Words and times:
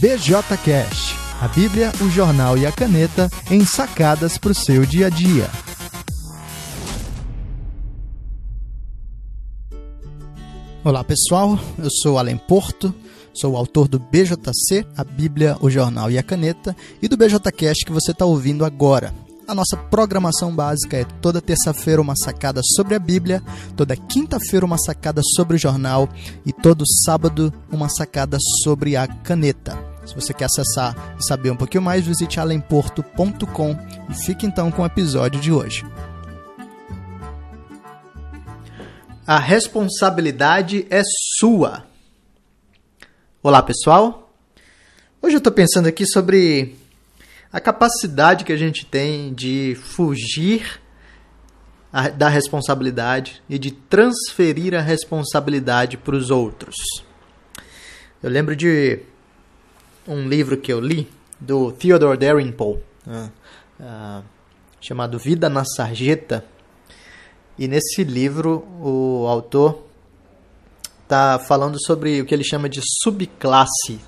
BJCast, 0.00 1.14
a 1.40 1.48
Bíblia, 1.48 1.90
o 2.02 2.10
jornal 2.10 2.58
e 2.58 2.66
a 2.66 2.72
caneta 2.72 3.30
em 3.50 3.64
sacadas 3.64 4.36
para 4.36 4.52
o 4.52 4.54
seu 4.54 4.84
dia 4.84 5.06
a 5.06 5.08
dia. 5.08 5.48
Olá 10.84 11.02
pessoal, 11.02 11.58
eu 11.78 11.88
sou 11.90 12.18
Alan 12.18 12.36
Porto, 12.36 12.94
sou 13.32 13.54
o 13.54 13.56
autor 13.56 13.88
do 13.88 13.98
BJC, 13.98 14.86
a 14.94 15.02
Bíblia, 15.02 15.56
o 15.62 15.70
jornal 15.70 16.10
e 16.10 16.18
a 16.18 16.22
caneta, 16.22 16.76
e 17.00 17.08
do 17.08 17.16
BJCast 17.16 17.86
que 17.86 17.92
você 17.92 18.10
está 18.10 18.26
ouvindo 18.26 18.66
agora. 18.66 19.14
A 19.48 19.54
nossa 19.54 19.76
programação 19.76 20.52
básica 20.52 20.96
é 20.96 21.04
toda 21.04 21.40
terça-feira 21.40 22.02
uma 22.02 22.16
sacada 22.16 22.60
sobre 22.74 22.96
a 22.96 22.98
Bíblia, 22.98 23.40
toda 23.76 23.94
quinta-feira 23.94 24.66
uma 24.66 24.76
sacada 24.76 25.20
sobre 25.36 25.54
o 25.54 25.58
jornal 25.58 26.08
e 26.44 26.52
todo 26.52 26.84
sábado 27.04 27.54
uma 27.70 27.88
sacada 27.88 28.38
sobre 28.64 28.96
a 28.96 29.06
caneta. 29.06 29.78
Se 30.04 30.16
você 30.16 30.34
quer 30.34 30.46
acessar 30.46 31.16
e 31.16 31.24
saber 31.24 31.52
um 31.52 31.56
pouquinho 31.56 31.84
mais, 31.84 32.04
visite 32.04 32.40
alemporto.com 32.40 33.76
e 34.10 34.14
fique 34.14 34.44
então 34.44 34.72
com 34.72 34.82
o 34.82 34.86
episódio 34.86 35.40
de 35.40 35.52
hoje. 35.52 35.86
A 39.24 39.38
responsabilidade 39.38 40.88
é 40.90 41.02
sua. 41.38 41.84
Olá, 43.40 43.62
pessoal. 43.62 44.32
Hoje 45.22 45.36
eu 45.36 45.38
estou 45.38 45.52
pensando 45.52 45.86
aqui 45.86 46.04
sobre 46.04 46.76
a 47.52 47.60
capacidade 47.60 48.44
que 48.44 48.52
a 48.52 48.56
gente 48.56 48.84
tem 48.84 49.32
de 49.32 49.76
fugir 49.80 50.80
da 52.16 52.28
responsabilidade 52.28 53.42
e 53.48 53.58
de 53.58 53.70
transferir 53.70 54.74
a 54.74 54.80
responsabilidade 54.80 55.96
para 55.96 56.14
os 56.14 56.30
outros. 56.30 56.74
Eu 58.22 58.30
lembro 58.30 58.54
de 58.54 59.00
um 60.06 60.28
livro 60.28 60.58
que 60.58 60.72
eu 60.72 60.80
li 60.80 61.08
do 61.40 61.72
Theodore 61.72 62.18
Dalrymple, 62.18 62.82
uh, 63.06 63.30
uh, 63.80 64.24
chamado 64.80 65.18
Vida 65.18 65.48
na 65.48 65.64
Sarjeta. 65.64 66.44
E 67.58 67.66
nesse 67.66 68.04
livro 68.04 68.66
o 68.80 69.26
autor 69.26 69.86
está 71.02 71.38
falando 71.38 71.80
sobre 71.80 72.20
o 72.20 72.26
que 72.26 72.34
ele 72.34 72.44
chama 72.44 72.68
de 72.68 72.80
subclasse 73.02 74.00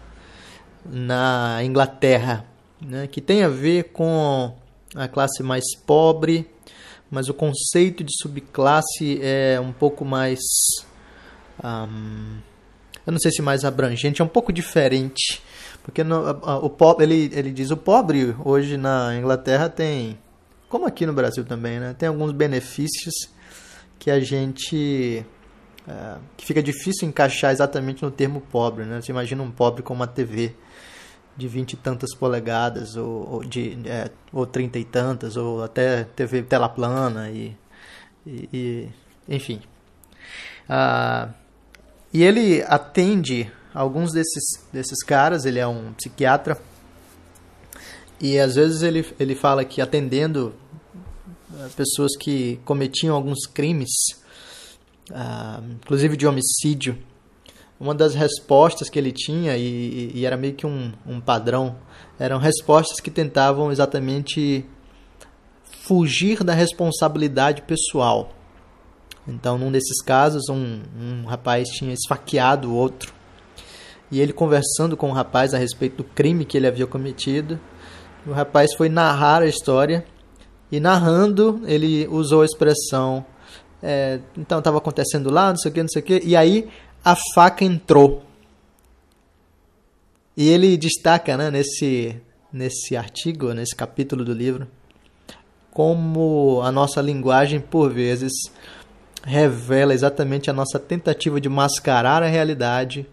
na 0.84 1.60
Inglaterra 1.62 2.44
né, 2.80 3.06
que 3.06 3.20
tem 3.20 3.42
a 3.42 3.48
ver 3.48 3.84
com 3.92 4.54
a 4.94 5.08
classe 5.08 5.42
mais 5.42 5.64
pobre, 5.86 6.48
mas 7.10 7.28
o 7.28 7.34
conceito 7.34 8.04
de 8.04 8.12
subclasse 8.20 9.18
é 9.22 9.58
um 9.60 9.72
pouco 9.72 10.04
mais. 10.04 10.40
Um, 11.62 12.38
eu 13.06 13.12
não 13.12 13.18
sei 13.18 13.30
se 13.30 13.40
mais 13.40 13.64
abrangente, 13.64 14.20
é 14.20 14.24
um 14.24 14.28
pouco 14.28 14.52
diferente. 14.52 15.42
Porque 15.82 16.04
no, 16.04 16.16
a, 16.16 16.58
o 16.58 16.68
pobre, 16.68 17.04
ele, 17.04 17.30
ele 17.34 17.50
diz 17.50 17.70
o 17.70 17.76
pobre 17.76 18.36
hoje 18.44 18.76
na 18.76 19.16
Inglaterra 19.16 19.70
tem, 19.70 20.18
como 20.68 20.86
aqui 20.86 21.06
no 21.06 21.14
Brasil 21.14 21.44
também, 21.44 21.80
né, 21.80 21.94
tem 21.98 22.08
alguns 22.08 22.32
benefícios 22.32 23.14
que 23.98 24.10
a 24.10 24.20
gente. 24.20 25.24
Uh, 25.88 26.20
que 26.36 26.44
fica 26.44 26.62
difícil 26.62 27.08
encaixar 27.08 27.50
exatamente 27.50 28.02
no 28.02 28.10
termo 28.10 28.42
pobre. 28.42 28.84
Né? 28.84 29.00
Você 29.00 29.10
imagina 29.10 29.42
um 29.42 29.50
pobre 29.50 29.82
com 29.82 29.94
uma 29.94 30.06
TV 30.06 30.54
de 31.38 31.46
vinte 31.46 31.74
e 31.74 31.76
tantas 31.76 32.12
polegadas, 32.16 32.96
ou, 32.96 33.34
ou 33.34 33.44
de 33.44 33.78
é, 33.86 34.10
ou 34.32 34.44
trinta 34.44 34.76
e 34.76 34.84
tantas, 34.84 35.36
ou 35.36 35.62
até 35.62 36.02
TV 36.02 36.42
tela 36.42 36.68
plana, 36.68 37.30
e, 37.30 37.56
e, 38.26 38.48
e 38.52 38.88
enfim. 39.28 39.62
Ah, 40.68 41.28
e 42.12 42.24
ele 42.24 42.62
atende 42.66 43.50
alguns 43.72 44.12
desses, 44.12 44.66
desses 44.72 45.00
caras, 45.04 45.44
ele 45.44 45.60
é 45.60 45.66
um 45.66 45.92
psiquiatra, 45.92 46.60
e 48.20 48.36
às 48.36 48.56
vezes 48.56 48.82
ele, 48.82 49.06
ele 49.20 49.36
fala 49.36 49.64
que 49.64 49.80
atendendo 49.80 50.52
ah, 51.54 51.68
pessoas 51.76 52.16
que 52.16 52.58
cometiam 52.64 53.14
alguns 53.14 53.46
crimes, 53.46 53.90
ah, 55.12 55.62
inclusive 55.70 56.16
de 56.16 56.26
homicídio, 56.26 56.98
uma 57.80 57.94
das 57.94 58.14
respostas 58.14 58.88
que 58.88 58.98
ele 58.98 59.12
tinha, 59.12 59.56
e, 59.56 60.10
e 60.14 60.26
era 60.26 60.36
meio 60.36 60.54
que 60.54 60.66
um, 60.66 60.92
um 61.06 61.20
padrão, 61.20 61.76
eram 62.18 62.38
respostas 62.38 62.98
que 63.00 63.10
tentavam 63.10 63.70
exatamente 63.70 64.64
fugir 65.86 66.42
da 66.42 66.52
responsabilidade 66.52 67.62
pessoal. 67.62 68.32
Então, 69.26 69.56
num 69.56 69.70
desses 69.70 70.02
casos, 70.02 70.48
um, 70.48 70.80
um 70.98 71.24
rapaz 71.26 71.68
tinha 71.68 71.92
esfaqueado 71.92 72.70
o 72.70 72.74
outro. 72.74 73.12
E 74.10 74.20
ele 74.20 74.32
conversando 74.32 74.96
com 74.96 75.10
o 75.10 75.12
rapaz 75.12 75.52
a 75.52 75.58
respeito 75.58 75.98
do 75.98 76.04
crime 76.04 76.44
que 76.44 76.56
ele 76.56 76.66
havia 76.66 76.86
cometido, 76.86 77.60
o 78.26 78.32
rapaz 78.32 78.74
foi 78.74 78.88
narrar 78.88 79.42
a 79.42 79.46
história 79.46 80.04
e 80.72 80.80
narrando 80.80 81.60
ele 81.66 82.08
usou 82.08 82.42
a 82.42 82.44
expressão 82.44 83.24
é, 83.82 84.18
então 84.36 84.58
estava 84.58 84.78
acontecendo 84.78 85.30
lá, 85.30 85.50
não 85.50 85.56
sei 85.56 85.70
o 85.70 85.74
que, 85.74 85.80
não 85.80 85.88
sei 85.88 86.02
o 86.02 86.04
que, 86.04 86.20
e 86.24 86.34
aí 86.34 86.68
a 87.04 87.16
faca 87.34 87.64
entrou. 87.64 88.22
E 90.36 90.48
ele 90.48 90.76
destaca 90.76 91.36
né, 91.36 91.50
nesse, 91.50 92.16
nesse 92.52 92.96
artigo, 92.96 93.52
nesse 93.52 93.74
capítulo 93.74 94.24
do 94.24 94.32
livro, 94.32 94.68
como 95.70 96.60
a 96.62 96.70
nossa 96.70 97.00
linguagem, 97.00 97.60
por 97.60 97.92
vezes, 97.92 98.32
revela 99.24 99.92
exatamente 99.92 100.48
a 100.48 100.52
nossa 100.52 100.78
tentativa 100.78 101.40
de 101.40 101.48
mascarar 101.48 102.22
a 102.22 102.26
realidade 102.26 103.06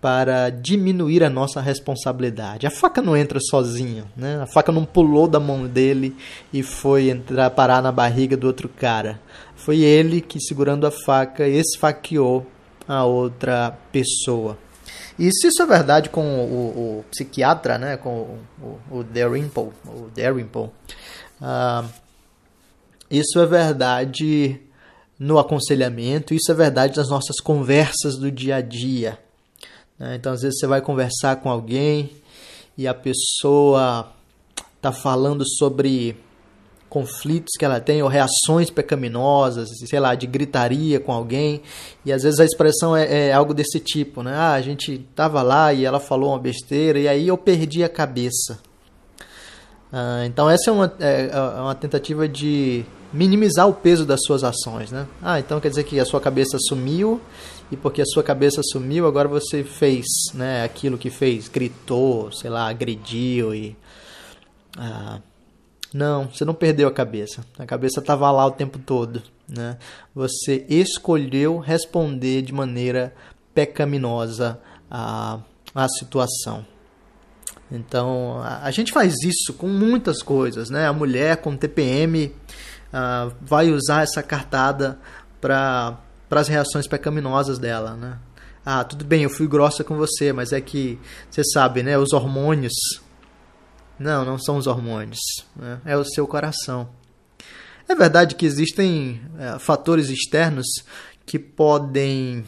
para 0.00 0.48
diminuir 0.48 1.22
a 1.22 1.28
nossa 1.28 1.60
responsabilidade. 1.60 2.66
A 2.66 2.70
faca 2.70 3.02
não 3.02 3.16
entra 3.16 3.38
sozinha, 3.38 4.04
né? 4.16 4.40
A 4.40 4.46
faca 4.46 4.72
não 4.72 4.84
pulou 4.84 5.28
da 5.28 5.38
mão 5.38 5.66
dele 5.66 6.16
e 6.52 6.62
foi 6.62 7.10
entrar 7.10 7.50
parar 7.50 7.82
na 7.82 7.92
barriga 7.92 8.36
do 8.36 8.46
outro 8.46 8.68
cara. 8.68 9.20
Foi 9.54 9.80
ele 9.80 10.22
que 10.22 10.40
segurando 10.40 10.86
a 10.86 10.90
faca 10.90 11.46
esfaqueou 11.46 12.46
a 12.90 13.04
outra 13.04 13.78
pessoa. 13.92 14.58
E 15.16 15.30
se 15.30 15.46
isso 15.46 15.62
é 15.62 15.66
verdade 15.66 16.08
com 16.08 16.22
o, 16.22 16.98
o 16.98 17.04
psiquiatra, 17.08 17.78
né, 17.78 17.96
com 17.96 18.10
o, 18.10 18.38
o, 18.60 18.96
o 18.96 18.98
o 18.98 19.04
Dalrymple 19.04 20.70
uh, 21.40 21.88
isso 23.08 23.38
é 23.38 23.46
verdade 23.46 24.60
no 25.16 25.38
aconselhamento, 25.38 26.34
isso 26.34 26.50
é 26.50 26.54
verdade 26.54 26.96
nas 26.96 27.08
nossas 27.08 27.38
conversas 27.40 28.16
do 28.16 28.28
dia 28.28 28.56
a 28.56 28.60
dia. 28.60 29.18
Né? 29.96 30.16
Então, 30.16 30.32
às 30.32 30.42
vezes 30.42 30.58
você 30.58 30.66
vai 30.66 30.80
conversar 30.80 31.36
com 31.36 31.48
alguém 31.48 32.10
e 32.76 32.88
a 32.88 32.94
pessoa 32.94 34.12
está 34.76 34.90
falando 34.90 35.44
sobre 35.46 36.16
conflitos 36.90 37.52
que 37.56 37.64
ela 37.64 37.80
tem 37.80 38.02
ou 38.02 38.08
reações 38.08 38.68
pecaminosas, 38.68 39.68
sei 39.86 40.00
lá, 40.00 40.14
de 40.16 40.26
gritaria 40.26 40.98
com 40.98 41.12
alguém. 41.12 41.62
E 42.04 42.12
às 42.12 42.24
vezes 42.24 42.40
a 42.40 42.44
expressão 42.44 42.96
é, 42.96 43.28
é 43.28 43.32
algo 43.32 43.54
desse 43.54 43.78
tipo, 43.78 44.22
né? 44.22 44.34
Ah, 44.34 44.52
a 44.54 44.60
gente 44.60 44.98
tava 45.14 45.40
lá 45.40 45.72
e 45.72 45.84
ela 45.84 46.00
falou 46.00 46.30
uma 46.30 46.38
besteira 46.38 46.98
e 46.98 47.06
aí 47.06 47.28
eu 47.28 47.38
perdi 47.38 47.84
a 47.84 47.88
cabeça. 47.88 48.58
Ah, 49.92 50.24
então 50.26 50.50
essa 50.50 50.68
é 50.68 50.72
uma, 50.72 50.92
é, 50.98 51.30
é 51.32 51.60
uma 51.60 51.74
tentativa 51.76 52.28
de 52.28 52.84
minimizar 53.12 53.68
o 53.68 53.72
peso 53.72 54.04
das 54.04 54.20
suas 54.24 54.42
ações, 54.42 54.90
né? 54.90 55.06
Ah, 55.22 55.38
então 55.38 55.60
quer 55.60 55.68
dizer 55.68 55.84
que 55.84 55.98
a 56.00 56.04
sua 56.04 56.20
cabeça 56.20 56.58
sumiu 56.68 57.20
e 57.70 57.76
porque 57.76 58.02
a 58.02 58.06
sua 58.06 58.22
cabeça 58.22 58.60
sumiu 58.64 59.06
agora 59.06 59.28
você 59.28 59.62
fez, 59.62 60.06
né? 60.34 60.64
Aquilo 60.64 60.98
que 60.98 61.08
fez, 61.08 61.46
gritou, 61.48 62.32
sei 62.32 62.50
lá, 62.50 62.68
agrediu 62.68 63.54
e 63.54 63.76
ah, 64.76 65.20
não, 65.92 66.30
você 66.30 66.44
não 66.44 66.54
perdeu 66.54 66.86
a 66.88 66.92
cabeça. 66.92 67.44
A 67.58 67.66
cabeça 67.66 68.00
estava 68.00 68.30
lá 68.30 68.46
o 68.46 68.52
tempo 68.52 68.78
todo. 68.78 69.22
Né? 69.48 69.76
Você 70.14 70.64
escolheu 70.68 71.58
responder 71.58 72.42
de 72.42 72.52
maneira 72.52 73.12
pecaminosa 73.52 74.60
à, 74.90 75.40
à 75.74 75.88
situação. 75.88 76.64
Então, 77.70 78.40
a, 78.42 78.64
a 78.64 78.70
gente 78.70 78.92
faz 78.92 79.14
isso 79.24 79.52
com 79.54 79.66
muitas 79.66 80.22
coisas. 80.22 80.70
Né? 80.70 80.86
A 80.86 80.92
mulher 80.92 81.38
com 81.38 81.56
TPM 81.56 82.26
uh, 82.26 82.32
ah, 82.92 83.32
vai 83.40 83.70
usar 83.70 84.02
essa 84.02 84.22
cartada 84.22 84.98
para 85.40 85.98
as 86.30 86.48
reações 86.48 86.86
pecaminosas 86.86 87.58
dela. 87.58 87.94
Né? 87.96 88.16
Ah, 88.64 88.84
tudo 88.84 89.04
bem, 89.04 89.24
eu 89.24 89.30
fui 89.30 89.48
grossa 89.48 89.82
com 89.82 89.96
você, 89.96 90.32
mas 90.32 90.52
é 90.52 90.60
que 90.60 90.98
você 91.28 91.42
sabe, 91.42 91.82
né? 91.82 91.96
Os 91.96 92.12
hormônios 92.12 92.74
não, 94.00 94.24
não 94.24 94.38
são 94.38 94.56
os 94.56 94.66
hormônios, 94.66 95.20
né? 95.54 95.78
é 95.84 95.94
o 95.94 96.04
seu 96.04 96.26
coração. 96.26 96.88
É 97.86 97.94
verdade 97.94 98.34
que 98.34 98.46
existem 98.46 99.20
é, 99.38 99.58
fatores 99.58 100.08
externos 100.08 100.66
que 101.26 101.38
podem 101.38 102.42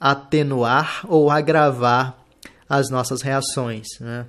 atenuar 0.00 1.02
ou 1.06 1.30
agravar 1.30 2.18
as 2.68 2.90
nossas 2.90 3.22
reações. 3.22 3.86
Né? 4.00 4.26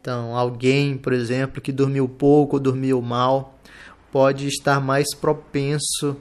Então, 0.00 0.36
alguém, 0.36 0.98
por 0.98 1.12
exemplo, 1.12 1.60
que 1.60 1.70
dormiu 1.70 2.08
pouco 2.08 2.56
ou 2.56 2.60
dormiu 2.60 3.00
mal, 3.00 3.56
pode 4.10 4.48
estar 4.48 4.80
mais 4.80 5.14
propenso 5.14 6.16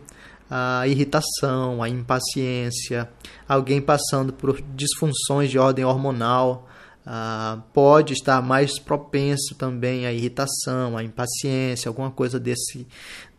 à 0.47 0.87
irritação, 0.87 1.81
à 1.81 1.89
impaciência. 1.89 3.09
Alguém 3.47 3.81
passando 3.81 4.31
por 4.33 4.61
disfunções 4.75 5.49
de 5.49 5.57
ordem 5.57 5.83
hormonal 5.83 6.67
ah, 7.11 7.63
pode 7.73 8.13
estar 8.13 8.39
mais 8.39 8.77
propenso 8.77 9.55
também 9.55 10.05
à 10.05 10.13
irritação, 10.13 10.95
à 10.95 11.03
impaciência, 11.03 11.89
alguma 11.89 12.11
coisa 12.11 12.39
desse, 12.39 12.85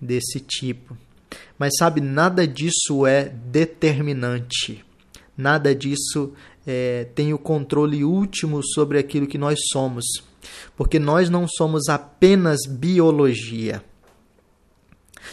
desse 0.00 0.40
tipo. 0.40 0.98
Mas 1.56 1.74
sabe, 1.78 2.00
nada 2.00 2.48
disso 2.48 3.06
é 3.06 3.28
determinante. 3.28 4.84
Nada 5.36 5.72
disso 5.72 6.32
é, 6.66 7.04
tem 7.14 7.32
o 7.32 7.38
controle 7.38 8.02
último 8.02 8.60
sobre 8.74 8.98
aquilo 8.98 9.28
que 9.28 9.38
nós 9.38 9.56
somos. 9.70 10.04
Porque 10.76 10.98
nós 10.98 11.30
não 11.30 11.46
somos 11.46 11.88
apenas 11.88 12.58
biologia. 12.68 13.84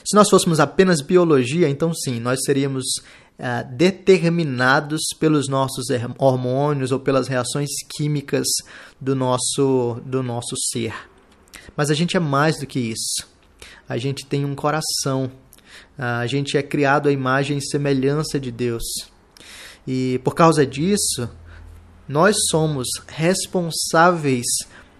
Se 0.05 0.15
nós 0.15 0.29
fôssemos 0.29 0.59
apenas 0.59 1.01
biologia, 1.01 1.67
então 1.67 1.91
sim, 1.91 2.19
nós 2.19 2.41
seríamos 2.45 2.85
é, 3.39 3.63
determinados 3.63 5.01
pelos 5.19 5.47
nossos 5.47 5.85
hormônios 6.17 6.91
ou 6.91 6.99
pelas 6.99 7.27
reações 7.27 7.69
químicas 7.95 8.47
do 8.99 9.15
nosso, 9.15 10.01
do 10.05 10.23
nosso 10.23 10.55
ser. 10.71 10.93
Mas 11.75 11.91
a 11.91 11.93
gente 11.93 12.17
é 12.17 12.19
mais 12.19 12.59
do 12.59 12.65
que 12.65 12.79
isso. 12.79 13.27
A 13.87 13.97
gente 13.97 14.25
tem 14.25 14.43
um 14.43 14.55
coração. 14.55 15.31
A 15.97 16.25
gente 16.27 16.57
é 16.57 16.63
criado 16.63 17.09
à 17.09 17.11
imagem 17.11 17.57
e 17.57 17.65
semelhança 17.65 18.39
de 18.39 18.51
Deus. 18.51 18.83
E 19.87 20.19
por 20.23 20.35
causa 20.35 20.65
disso, 20.65 21.29
nós 22.07 22.35
somos 22.49 22.87
responsáveis 23.07 24.45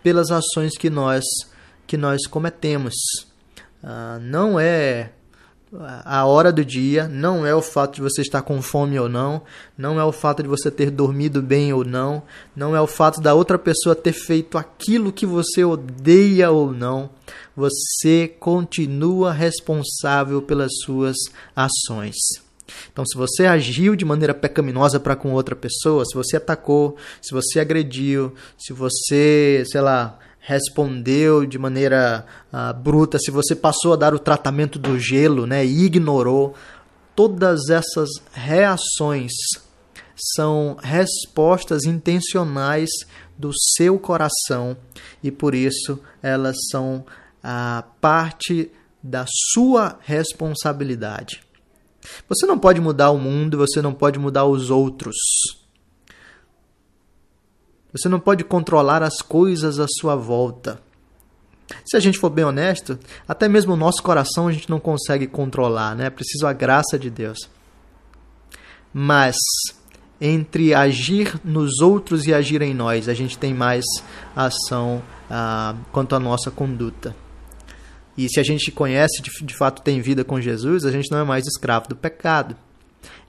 pelas 0.03 0.31
ações 0.31 0.77
que 0.77 0.89
nós 0.89 1.23
que 1.85 1.97
nós 1.97 2.27
cometemos. 2.27 2.93
Uh, 3.81 4.19
não 4.21 4.59
é 4.59 5.11
a 6.05 6.25
hora 6.25 6.51
do 6.51 6.63
dia, 6.63 7.07
não 7.07 7.45
é 7.45 7.53
o 7.53 7.61
fato 7.61 7.95
de 7.95 8.01
você 8.01 8.21
estar 8.21 8.41
com 8.41 8.61
fome 8.61 8.97
ou 8.97 9.09
não, 9.09 9.41
não 9.77 9.99
é 9.99 10.03
o 10.03 10.13
fato 10.13 10.41
de 10.41 10.47
você 10.47 10.71
ter 10.71 10.89
dormido 10.89 11.41
bem 11.41 11.73
ou 11.73 11.83
não, 11.83 12.23
não 12.55 12.75
é 12.75 12.79
o 12.79 12.87
fato 12.87 13.19
da 13.19 13.33
outra 13.33 13.59
pessoa 13.59 13.95
ter 13.95 14.13
feito 14.13 14.57
aquilo 14.57 15.11
que 15.11 15.25
você 15.25 15.65
odeia 15.65 16.51
ou 16.51 16.71
não. 16.71 17.09
Você 17.55 18.33
continua 18.39 19.33
responsável 19.33 20.41
pelas 20.41 20.71
suas 20.83 21.17
ações. 21.55 22.15
Então, 22.91 23.05
se 23.05 23.17
você 23.17 23.45
agiu 23.45 23.95
de 23.95 24.05
maneira 24.05 24.33
pecaminosa 24.33 24.99
para 24.99 25.15
com 25.15 25.33
outra 25.33 25.55
pessoa, 25.55 26.05
se 26.05 26.15
você 26.15 26.37
atacou, 26.37 26.97
se 27.21 27.33
você 27.33 27.59
agrediu, 27.59 28.33
se 28.57 28.73
você, 28.73 29.63
sei 29.65 29.81
lá, 29.81 30.19
respondeu 30.47 31.45
de 31.45 31.59
maneira 31.59 32.25
uh, 32.53 32.73
bruta, 32.73 33.19
se 33.19 33.29
você 33.29 33.53
passou 33.53 33.91
a 33.91 33.97
dar 33.97 34.13
o 34.13 34.19
tratamento 34.19 34.79
do 34.79 34.97
gelo 34.97 35.45
né, 35.45 35.65
e 35.65 35.83
ignorou, 35.83 36.55
todas 37.13 37.69
essas 37.69 38.07
reações 38.31 39.33
são 40.15 40.77
respostas 40.81 41.83
intencionais 41.83 42.89
do 43.38 43.51
seu 43.75 43.99
coração 43.99 44.77
e 45.21 45.29
por 45.29 45.53
isso 45.53 45.99
elas 46.23 46.55
são 46.71 47.05
a 47.44 47.83
uh, 47.85 47.91
parte 47.99 48.71
da 49.03 49.25
sua 49.51 49.99
responsabilidade. 49.99 51.41
Você 52.29 52.45
não 52.45 52.57
pode 52.57 52.79
mudar 52.79 53.11
o 53.11 53.17
mundo, 53.17 53.57
você 53.57 53.81
não 53.81 53.94
pode 53.94 54.17
mudar 54.17 54.45
os 54.45 54.69
outros. 54.69 55.17
Você 57.91 58.09
não 58.09 58.19
pode 58.19 58.43
controlar 58.43 59.01
as 59.01 59.21
coisas 59.21 59.79
à 59.79 59.85
sua 59.87 60.15
volta. 60.15 60.81
Se 61.85 61.97
a 61.97 61.99
gente 61.99 62.17
for 62.17 62.29
bem 62.29 62.45
honesto, 62.45 62.97
até 63.27 63.47
mesmo 63.47 63.73
o 63.73 63.77
nosso 63.77 64.01
coração 64.01 64.47
a 64.47 64.51
gente 64.51 64.69
não 64.69 64.79
consegue 64.79 65.27
controlar, 65.27 65.95
né? 65.95 66.05
É 66.05 66.09
preciso 66.09 66.47
a 66.47 66.53
graça 66.53 66.97
de 66.97 67.09
Deus. 67.09 67.49
Mas 68.93 69.35
entre 70.19 70.73
agir 70.73 71.39
nos 71.43 71.79
outros 71.79 72.25
e 72.25 72.33
agir 72.33 72.61
em 72.61 72.73
nós, 72.73 73.07
a 73.07 73.13
gente 73.13 73.37
tem 73.37 73.53
mais 73.53 73.85
ação 74.35 75.03
ah, 75.29 75.75
quanto 75.91 76.15
à 76.15 76.19
nossa 76.19 76.49
conduta. 76.49 77.15
E 78.17 78.27
se 78.27 78.39
a 78.39 78.43
gente 78.43 78.71
conhece, 78.71 79.21
de, 79.21 79.29
de 79.45 79.55
fato 79.55 79.81
tem 79.81 80.01
vida 80.01 80.23
com 80.23 80.41
Jesus, 80.41 80.85
a 80.85 80.91
gente 80.91 81.11
não 81.11 81.19
é 81.19 81.23
mais 81.23 81.45
escravo 81.45 81.87
do 81.87 81.95
pecado. 81.95 82.55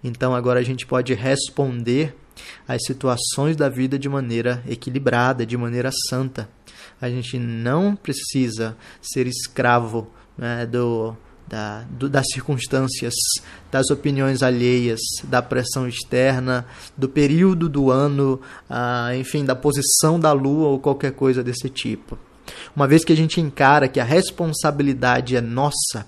Então 0.03 0.35
agora 0.35 0.61
a 0.61 0.63
gente 0.63 0.87
pode 0.87 1.13
responder 1.13 2.17
as 2.67 2.83
situações 2.85 3.57
da 3.57 3.69
vida 3.69 3.99
de 3.99 4.09
maneira 4.09 4.63
equilibrada, 4.69 5.47
de 5.47 5.57
maneira 5.57 5.91
santa. 6.09 6.49
A 7.01 7.09
gente 7.09 7.39
não 7.39 7.95
precisa 7.95 8.77
ser 9.01 9.27
escravo 9.27 10.11
né, 10.37 10.67
do, 10.67 11.17
da, 11.49 11.85
do, 11.91 12.09
das 12.09 12.27
circunstâncias, 12.33 13.15
das 13.71 13.91
opiniões 13.91 14.43
alheias, 14.43 15.01
da 15.25 15.41
pressão 15.41 15.89
externa, 15.89 16.67
do 16.97 17.09
período 17.09 17.69
do 17.69 17.91
ano, 17.91 18.41
ah, 18.69 19.15
enfim, 19.17 19.45
da 19.45 19.55
posição 19.55 20.21
da 20.21 20.33
lua 20.33 20.69
ou 20.69 20.79
qualquer 20.79 21.13
coisa 21.13 21.43
desse 21.43 21.69
tipo. 21.69 22.19
Uma 22.75 22.87
vez 22.87 23.05
que 23.05 23.13
a 23.13 23.17
gente 23.17 23.41
encara 23.41 23.89
que 23.89 24.01
a 24.01 24.05
responsabilidade 24.05 25.37
é 25.37 25.41
nossa, 25.41 26.07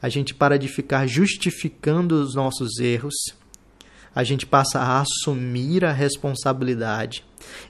a 0.00 0.08
gente 0.08 0.34
para 0.34 0.58
de 0.58 0.68
ficar 0.68 1.06
justificando 1.06 2.20
os 2.20 2.34
nossos 2.34 2.78
erros, 2.78 3.14
a 4.14 4.22
gente 4.24 4.46
passa 4.46 4.78
a 4.78 5.00
assumir 5.00 5.84
a 5.84 5.92
responsabilidade. 5.92 7.24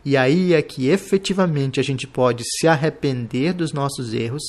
E 0.05 0.17
aí 0.17 0.53
é 0.53 0.63
que 0.63 0.89
efetivamente 0.89 1.81
a 1.81 1.83
gente 1.83 2.07
pode 2.07 2.43
se 2.45 2.67
arrepender 2.67 3.55
dos 3.55 3.73
nossos 3.73 4.13
erros 4.13 4.43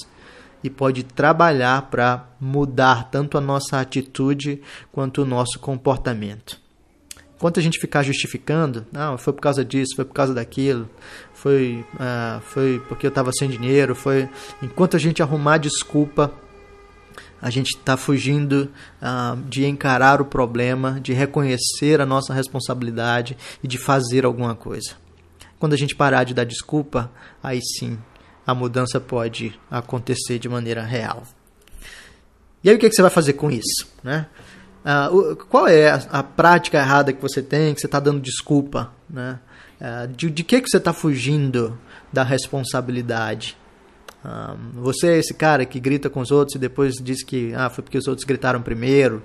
e 0.63 0.69
pode 0.69 1.03
trabalhar 1.03 1.89
para 1.89 2.27
mudar 2.39 3.09
tanto 3.09 3.37
a 3.37 3.41
nossa 3.41 3.79
atitude 3.79 4.61
quanto 4.91 5.21
o 5.21 5.25
nosso 5.25 5.59
comportamento. 5.59 6.61
Enquanto 7.35 7.59
a 7.59 7.63
gente 7.63 7.77
ficar 7.77 8.03
justificando, 8.03 8.85
não, 8.89 9.17
foi 9.17 9.33
por 9.33 9.41
causa 9.41 9.65
disso, 9.65 9.97
foi 9.97 10.05
por 10.05 10.13
causa 10.13 10.33
daquilo, 10.33 10.89
foi, 11.33 11.83
uh, 11.95 12.39
foi 12.39 12.81
porque 12.87 13.05
eu 13.05 13.09
estava 13.09 13.31
sem 13.33 13.49
dinheiro, 13.49 13.93
foi. 13.93 14.29
Enquanto 14.61 14.95
a 14.95 14.99
gente 14.99 15.21
arrumar 15.21 15.57
desculpa, 15.57 16.33
a 17.43 17.49
gente 17.49 17.75
está 17.75 17.97
fugindo 17.97 18.71
uh, 19.01 19.35
de 19.49 19.65
encarar 19.65 20.21
o 20.21 20.25
problema, 20.25 21.01
de 21.01 21.11
reconhecer 21.11 21.99
a 21.99 22.05
nossa 22.05 22.33
responsabilidade 22.33 23.35
e 23.61 23.67
de 23.67 23.77
fazer 23.77 24.23
alguma 24.23 24.55
coisa. 24.55 24.91
Quando 25.59 25.73
a 25.73 25.77
gente 25.77 25.93
parar 25.93 26.23
de 26.23 26.33
dar 26.33 26.45
desculpa, 26.45 27.11
aí 27.43 27.59
sim 27.61 27.99
a 28.47 28.55
mudança 28.55 28.97
pode 28.97 29.59
acontecer 29.69 30.39
de 30.39 30.47
maneira 30.47 30.83
real. 30.83 31.23
E 32.63 32.69
aí 32.69 32.77
o 32.77 32.79
que, 32.79 32.85
é 32.85 32.89
que 32.89 32.95
você 32.95 33.01
vai 33.01 33.11
fazer 33.11 33.33
com 33.33 33.51
isso? 33.51 33.91
Né? 34.01 34.25
Uh, 34.85 35.35
qual 35.35 35.67
é 35.67 35.91
a, 35.91 35.95
a, 36.11 36.23
prática 36.23 36.77
errada 36.77 37.11
que 37.11 37.21
você 37.21 37.41
tem, 37.41 37.73
que 37.73 37.81
você 37.81 37.87
está 37.87 37.99
dando 37.99 38.21
desculpa? 38.21 38.93
Né? 39.09 39.37
Uh, 39.81 40.07
de, 40.07 40.29
de 40.29 40.43
que, 40.45 40.61
que 40.61 40.69
você 40.69 40.77
está 40.77 40.93
fugindo 40.93 41.77
da 42.11 42.23
responsabilidade? 42.23 43.57
Um, 44.23 44.81
você 44.81 45.07
é 45.07 45.17
esse 45.17 45.33
cara 45.33 45.65
que 45.65 45.79
grita 45.79 46.09
com 46.09 46.21
os 46.21 46.31
outros 46.31 46.55
e 46.55 46.59
depois 46.59 46.95
diz 46.95 47.23
que 47.23 47.53
ah, 47.53 47.69
foi 47.69 47.83
porque 47.83 47.97
os 47.97 48.07
outros 48.07 48.25
gritaram 48.25 48.61
primeiro. 48.61 49.21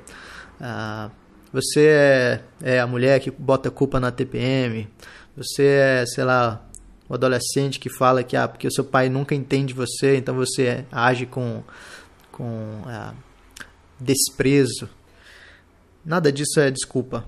Uh, 0.61 1.11
você 1.53 1.87
é, 1.87 2.41
é, 2.63 2.81
a 2.81 2.87
mulher 2.87 3.21
que 3.21 3.31
bota 3.31 3.71
culpa 3.71 3.99
na 4.01 4.11
TPM. 4.11 4.89
Você 5.37 5.65
é, 5.65 6.05
sei 6.07 6.25
lá, 6.25 6.67
o 7.09 7.15
adolescente 7.15 7.79
que 7.79 7.89
fala 7.89 8.23
que 8.23 8.37
ah, 8.37 8.49
porque 8.49 8.67
o 8.67 8.73
seu 8.73 8.85
pai 8.85 9.09
nunca 9.09 9.35
entende 9.35 9.73
você, 9.73 10.17
então 10.17 10.35
você 10.35 10.85
age 10.91 11.27
com, 11.27 11.63
com 12.33 12.83
uh, 12.83 13.15
desprezo. 14.01 14.89
Nada 16.05 16.33
disso 16.33 16.59
é 16.59 16.71
desculpa. 16.71 17.25